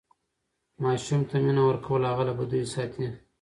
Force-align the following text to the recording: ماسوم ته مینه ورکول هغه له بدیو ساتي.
ماسوم 0.83 1.21
ته 1.29 1.35
مینه 1.45 1.63
ورکول 1.65 2.01
هغه 2.09 2.23
له 2.29 2.33
بدیو 2.39 2.71
ساتي. 2.73 3.07